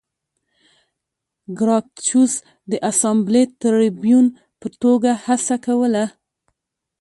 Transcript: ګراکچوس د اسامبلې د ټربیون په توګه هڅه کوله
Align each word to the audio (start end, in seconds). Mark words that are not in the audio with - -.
ګراکچوس 1.59 2.33
د 2.71 2.73
اسامبلې 2.89 3.43
د 3.47 3.51
ټربیون 3.61 4.25
په 4.59 4.67
توګه 4.81 5.11
هڅه 5.25 5.55
کوله 5.65 6.05